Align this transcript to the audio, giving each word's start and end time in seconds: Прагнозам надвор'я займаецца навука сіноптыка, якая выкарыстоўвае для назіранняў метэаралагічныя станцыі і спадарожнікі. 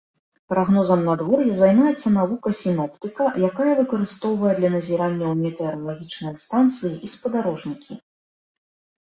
Прагнозам 0.51 1.01
надвор'я 1.09 1.57
займаецца 1.59 2.11
навука 2.15 2.51
сіноптыка, 2.61 3.27
якая 3.49 3.73
выкарыстоўвае 3.81 4.55
для 4.61 4.73
назіранняў 4.77 5.31
метэаралагічныя 5.45 6.33
станцыі 6.43 6.93
і 6.95 7.07
спадарожнікі. 7.15 7.93